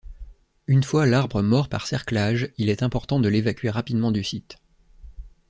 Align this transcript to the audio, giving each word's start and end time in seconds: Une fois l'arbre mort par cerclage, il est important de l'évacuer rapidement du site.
Une 0.65 0.81
fois 0.81 1.05
l'arbre 1.05 1.43
mort 1.43 1.69
par 1.69 1.85
cerclage, 1.85 2.49
il 2.57 2.69
est 2.71 2.81
important 2.81 3.19
de 3.19 3.29
l'évacuer 3.29 3.69
rapidement 3.69 4.09
du 4.11 4.23
site. 4.23 4.57